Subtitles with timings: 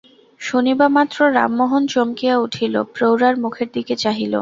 [0.41, 4.33] শুনিবামাত্র রামমোহন চমকিয়া উঠিল, প্রৌঢ়ার মুখের দিকে চাহিল।